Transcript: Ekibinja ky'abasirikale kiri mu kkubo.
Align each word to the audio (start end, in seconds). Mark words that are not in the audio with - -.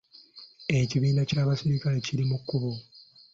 Ekibinja 0.79 1.23
ky'abasirikale 1.29 1.97
kiri 2.05 2.23
mu 2.29 2.37
kkubo. 2.41 2.71